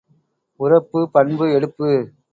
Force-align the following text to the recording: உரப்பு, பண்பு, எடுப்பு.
உரப்பு, 0.59 0.99
பண்பு, 1.11 1.51
எடுப்பு. 1.53 1.89